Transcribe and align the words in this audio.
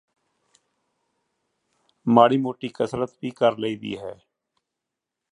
ਮਾੜੀ 2.05 2.37
ਮੋਟੀ 2.37 2.69
ਕਸਰਤ 2.75 3.13
ਵੀ 3.23 3.31
ਕਰ 3.31 3.57
ਲਈਦੀ 3.57 3.97
ਹੈ 3.97 4.13